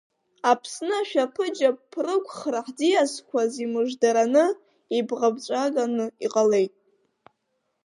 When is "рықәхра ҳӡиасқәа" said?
2.05-3.41